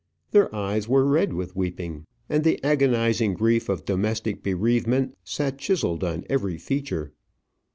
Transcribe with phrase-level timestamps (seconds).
[0.31, 6.03] Their eyes were red with weeping, and the agonizing grief of domestic bereavement sat chiselled
[6.03, 7.13] on every feature.